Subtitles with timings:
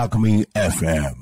[0.00, 1.14] Alchemy FM.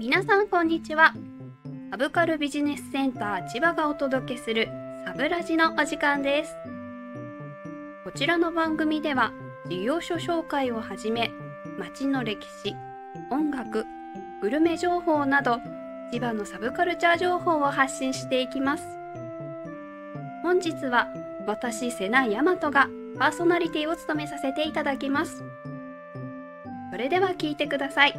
[0.00, 1.14] 皆さんこんにちは
[1.92, 4.68] サブカルビジネスセンター千葉がお届けする
[5.06, 6.56] サブラジのお時間です
[8.02, 9.32] こちらの番組では
[9.68, 11.30] 事業所紹介をはじめ
[11.78, 12.76] 街の歴史
[13.30, 13.86] 音楽
[14.40, 15.58] グルメ情報など
[16.12, 18.86] 千葉のサブカルチャー情報を発信していきます。
[20.42, 21.08] 本日は
[21.46, 22.88] 私瀬名大和が
[23.18, 25.42] パーソナリティを務めさせていただきます。
[26.92, 28.12] それでは聞いてください。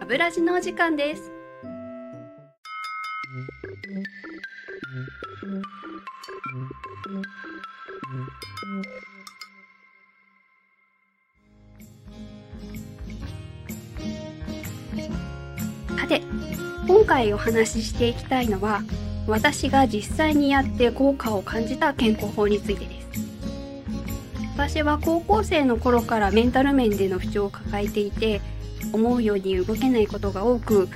[0.00, 1.33] サブラジのお時間です。
[16.86, 18.82] 今回お話ししていきたいのは
[19.26, 23.04] 私が実際にやって効果を感じた健康法についてです。
[24.54, 28.40] 私は高校生の頃からメンタル面での不調を抱えていて
[28.92, 30.88] 思うように動けないことが多く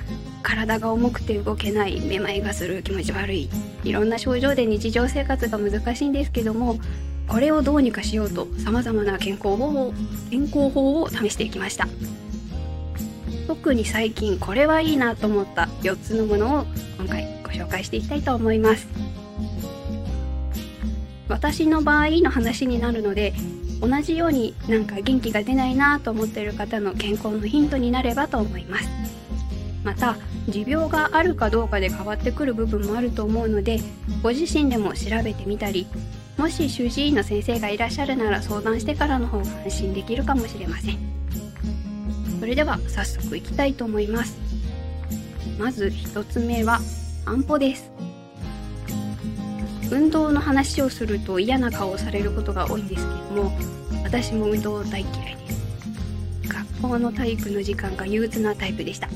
[0.43, 3.49] 体が重くて動けないめまいがする気持ち悪い
[3.83, 6.79] いろんな症状で日常生活が難しいんですけども
[7.27, 9.93] これをどうにかしようとさまざまな健康法を
[10.31, 11.87] 健康法を試していきました。
[13.49, 16.65] 特に最近これはいいなと思った4つのものを
[16.99, 18.87] 今回ご紹介していきたいと思います。
[21.27, 23.33] 私の場合の話になるので
[23.81, 28.87] 同じようになんか元気が出ないなと思っている方の健康のヒントになればと思います。
[29.83, 30.15] また
[30.47, 33.79] 持病があるかどうかで変わってくる部分もあると思うので
[34.21, 35.87] ご自身でも調べてみたり
[36.37, 41.08] もし主治医の先生がいらっしゃるなら相談してからの方が安心できるかもしれません。
[42.39, 44.37] それでは早速いきたいと思います。
[45.57, 46.79] まず1つ目は
[47.25, 47.91] 散歩です。
[49.91, 53.51] 運動の話をすると嫌な顔をされることが多いんですけども
[54.03, 56.47] 私も運動大嫌いです。
[56.47, 59.09] 学校の体育の時間が憂鬱なタイプでした。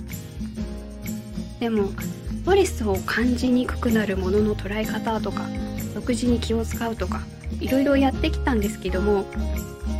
[1.60, 5.48] でもストレスを感じにくくなるものの捉え方とか
[5.94, 7.22] 食事に気を使うとか
[7.62, 9.24] いろいろやってきたんですけども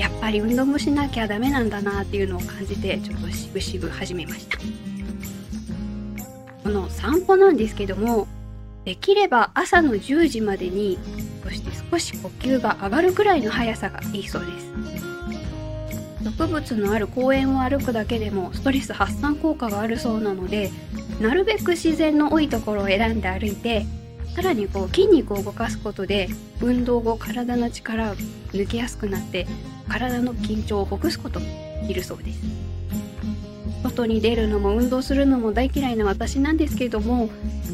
[0.04, 4.58] やっぱり運動もしなきゃダメなんだなっていうのを感じてちょっとしぶしぶ始めました。
[6.62, 8.28] この散歩なんですけども
[8.84, 11.00] できれば朝の10時までに
[11.42, 14.74] そして少し呼吸が上がるくらいの速さがいいそうです。
[16.38, 20.70] 植物のある公園を歩くだけでもストレス発散効果があるそうなので
[21.22, 23.86] なるべく自然の多いところを選んで歩いて
[24.36, 26.28] さらにこう筋肉を動かすことで
[26.60, 28.16] 運動後体の力を
[28.52, 29.46] 抜けやすくなって
[29.88, 31.46] 体の緊張をほぐすことも
[31.82, 32.40] できるそうです。
[33.84, 37.30] 外に出るのも運動するのも大嫌いな私なんですけれども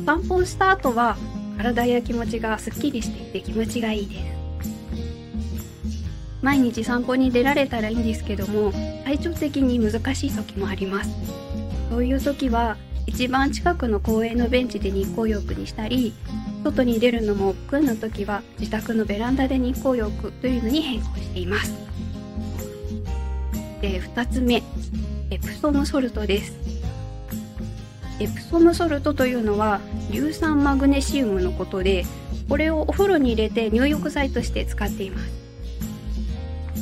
[0.05, 1.17] 散歩をした後は
[1.57, 4.39] 体や気持ちがすっきりしていて気持ちがいいです。
[6.41, 8.71] 毎日散歩に出られたらいいんですけども
[9.05, 11.11] 体調的に難しい時もあります。
[11.89, 12.77] そういう時は
[13.07, 16.13] 一番近くの公園のベンチで日光浴にしたり
[16.63, 21.73] 外に出るのも億劫な時は自宅のベランダで日光浴というのに変更しています。
[23.81, 24.61] で2つ目
[25.31, 26.57] エプソムソルトです。
[28.19, 29.79] エプソムソルトというのは
[30.11, 32.05] 硫酸マグネシウムのことで
[32.49, 35.39] これをお風呂に入れて入浴剤として使っています。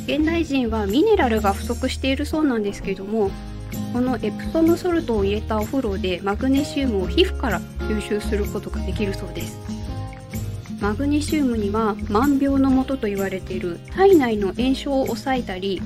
[0.06, 3.30] 現代人はミネラルが不足しているそうなんですけども
[3.92, 9.58] このエプソムソルトを入れたお風呂でマグネシウムを皮膚から吸収することができるそうです。
[10.80, 15.82] マグネシウムには万病のもとと言われている体内の炎症を抑えたり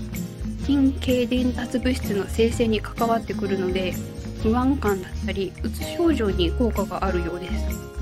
[0.66, 3.94] 神経伝達物質の生成に関わってくるので
[4.42, 7.92] 不安感だったりうつ症状に効果があるようです。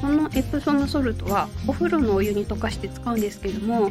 [0.00, 3.90] このエプソムソルトはお風呂のお湯に溶かして使うんですけども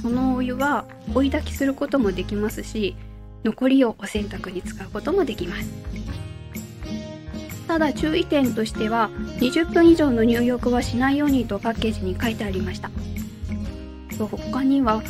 [0.00, 2.96] そのお湯は追い炊きすることもできますし
[3.44, 5.68] 残りをお洗濯に使うこともできます。
[7.66, 12.90] ただ注意点としては20分以上の入浴はしないようにとパッケージに書いてありました。
[14.18, 15.02] 他には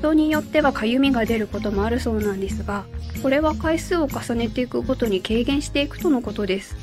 [0.00, 2.84] 人によってはかゆみが出ることもあるそうなんですが
[3.22, 6.76] これは回数を重ねていくごとに軽減していくとのことです。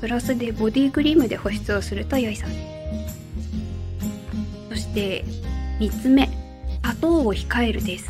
[0.00, 3.18] プラスでボディクリームで保湿をすると良いそうです。
[4.70, 5.24] そして
[5.80, 6.30] 3つ目
[6.82, 8.08] 砂糖を控えるです。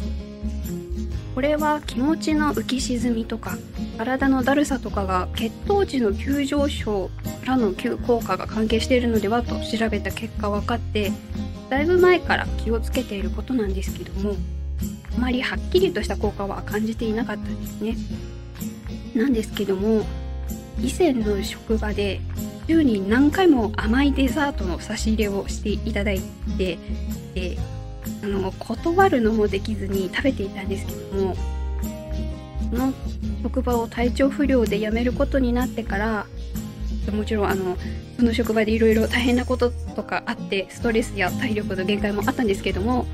[1.34, 3.56] これは気持ちの浮き沈みとか
[3.96, 7.12] 体のだるさとかが血糖値の急上昇か
[7.46, 7.72] らの
[8.06, 11.12] 効果が関係しているのではと調べた結果分かって
[11.70, 14.34] だいぶ前から気をつけていることなんですけども
[15.16, 17.96] あまりはっきりとした効果は感じていなかったんですね。
[19.14, 20.04] なんですけども
[20.80, 22.20] 以前の職場で
[22.68, 26.20] 週に何回も甘いデザートの差し入れをしていただい
[26.56, 26.78] て
[27.34, 27.58] で
[28.22, 31.36] あの断るのもできずに食べていたんですけども
[32.70, 32.92] その
[33.42, 36.26] 職場を体調不良で辞めることになってから
[37.12, 37.76] もちろんあの
[38.16, 43.06] その職場でいろいろ大変なこととかあってストレスや体力の限界もあったんですけども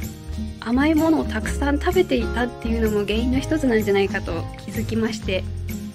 [0.60, 5.44] 甘いものをたくさん食べていたっていうのも原因の一つなんじゃないかと気づきまして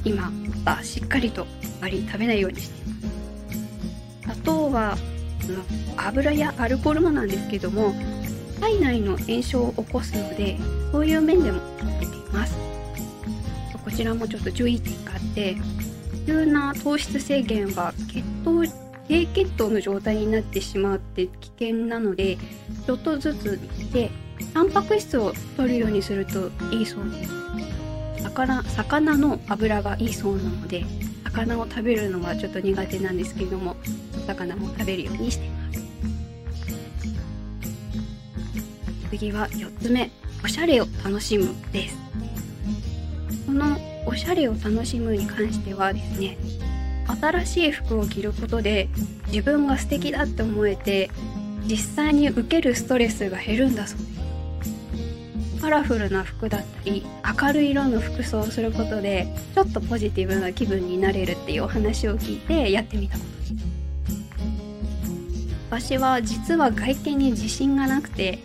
[0.05, 0.31] 今
[0.63, 1.45] はしっかりとあ
[1.81, 2.93] まり食べないようにしてい
[4.25, 4.39] ます。
[4.39, 4.97] あとは
[5.97, 7.93] 油やアルコールもなんですけども
[8.59, 10.57] 体内の炎症を起こすので
[10.91, 12.57] そういう面でも食べています。
[13.83, 15.57] こちらもちょっと注意点があって
[16.25, 18.63] 急な糖質制限は血糖
[19.07, 22.37] 低血糖の状態になってしまって危険なので
[22.85, 24.11] ちょっとずつにして
[24.53, 27.31] タンパク質を取るようにするといいそうです。
[28.21, 30.85] 魚魚の油がいいそうなので
[31.23, 33.75] 魚を食べるのはちょっと苦手なんですけども
[34.27, 35.88] 魚も食べるようにしてます。
[39.09, 40.11] 次は4つ目
[40.43, 41.97] おしゃれを楽しむです。
[43.45, 46.37] このおしゃれを楽しむに関してはですね
[47.19, 48.87] 新しい服を着ることで
[49.27, 51.09] 自分が素敵だって思えて
[51.65, 53.99] 実際に受けるストレスが減るんだそう。
[53.99, 57.05] ですカラフルな服だったり
[57.41, 63.29] 明るい色の服装をすることでちょっとポジティブな気分になれるっていうお話を聞いてやってみたこと。
[63.29, 63.53] です
[65.69, 68.39] 私は実は外見に自信がなくて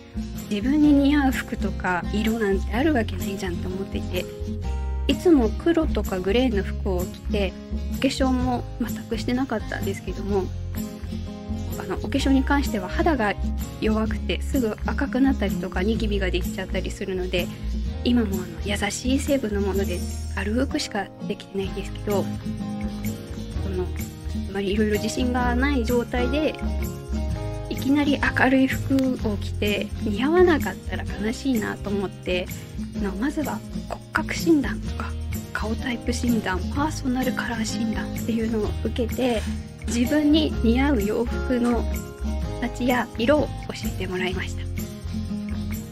[0.55, 4.25] 自分に似合う服とか色なんてあるわけないじゃんって思っていて
[5.05, 7.51] いつも黒とかグレーの服を着て
[7.91, 10.45] お化粧も全くしてなかったんですけども
[11.77, 13.33] あのお化粧に関しては肌が
[13.81, 17.49] 弱くてすぐ赤くなったりとかニキビができちゃったりするので
[18.05, 19.99] 今もあの優しい成分のもので
[20.35, 23.87] 軽くしかできてないんですけどこのあ
[24.53, 26.55] まりいろいろ自信がない状態で
[27.85, 28.95] きなり明るい服
[29.29, 32.47] を着て似合わなかったら悲しいなと思って
[32.99, 35.11] のまずは骨格診断とか
[35.53, 39.39] 顔タイプ診断パーソナルカラー診断っていうのを受けて
[39.85, 41.83] 自分に似合う洋服の
[42.59, 43.49] 形や色を教
[43.85, 44.65] えてもらいました。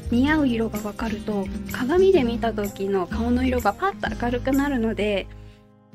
[0.09, 5.27] 似合う色が分かると鏡で見た時の顔の色がパッと明るくなるので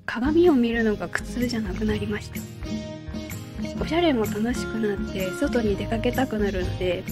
[0.06, 2.57] 鏡を見るのが苦痛じゃなくなりました。
[3.80, 7.04] おしゃれも楽しくなって外に出かけたくなるので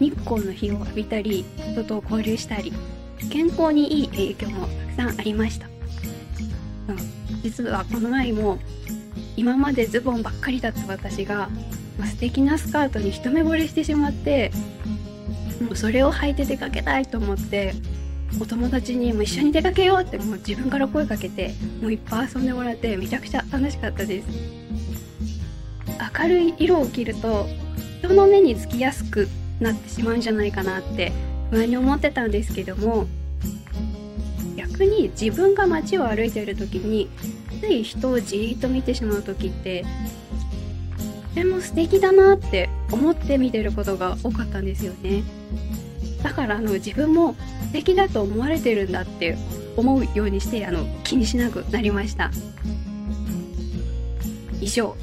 [0.00, 2.72] 日光の日を浴びたり人と交流したり
[3.30, 5.70] 健康にいい影響もたくさんありました、う
[6.92, 8.58] ん、実はこの前も
[9.36, 11.48] 今までズボンばっかりだった私が、
[11.98, 14.52] まあ、素敵なスカートに一目惚れしてしまって
[15.60, 17.74] もうそれを履いて出かけたいと思って
[18.40, 24.57] お友達にも一緒に出かけようってもう自分から声かけてもういっぱい遊んでもらってめちゃくちゃ楽しかったです。
[26.20, 27.46] 明るい色を着ると
[28.00, 29.28] 人の目につきやすく
[29.60, 31.12] なってしまうんじゃないかなって
[31.50, 33.06] 不安に思ってたんですけども
[34.56, 37.08] 逆に自分が街を歩いている時に
[37.60, 39.84] つい人をじーっと見てしまう時って
[41.34, 45.22] とても素敵だなって思って見てることが多かったんですよね。
[46.22, 47.34] だからあの自分も
[47.66, 49.36] 素敵だと思われてるんだって
[49.76, 52.30] 思うようにしてあの気にしなくなりました。
[54.60, 54.96] 以上。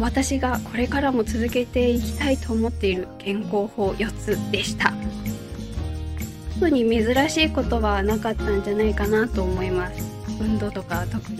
[0.00, 4.92] 私がこれからも続けていきたいと思っている健康法4つでした。
[6.54, 10.02] 特に珍しいことはなかったんじゃないかなと思います。
[10.40, 11.38] 運動とか特に。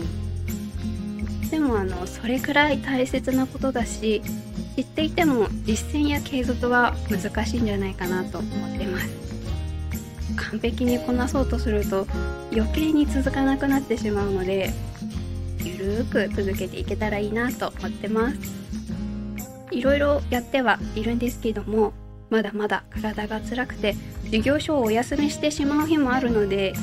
[1.49, 4.21] でもあのそれくらい大切なことだし
[4.77, 9.09] 知っていても実践や継続は難しいんじゃないかなと思ってます。
[10.35, 12.07] 完璧にこなそうとすると
[12.51, 14.71] 余計に続かなくなってしまうので
[15.63, 18.37] ゆるーく続けていけたらいいなと思ってます。
[19.71, 21.93] いろいろやってはいるんですけども
[22.29, 26.73] まだまだ体が辛くて授業書をお休みしてしまう日もあるので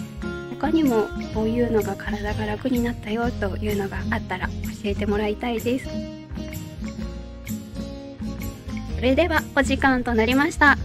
[0.50, 4.52] 他にもこういうのが体が楽になったよというのがあったら教
[4.84, 5.88] えてもらいたいです。
[8.96, 10.76] それではお時間となりました。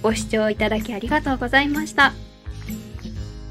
[0.00, 2.12] ご視聴いただきありがとうございました。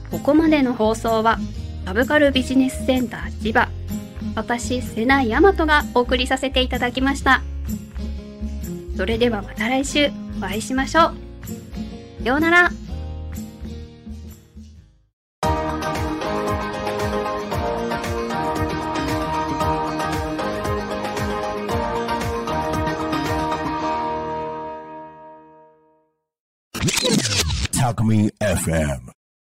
[0.09, 1.37] ここまでの放送は
[1.85, 3.67] サブカルビジネスセンター千葉
[4.37, 7.41] 私瀬内大和がお送りさせていただきました。
[8.95, 12.23] それではまた来週お会いしましょう。
[12.23, 12.69] さようなら。
[27.73, 29.16] Talk Me FM.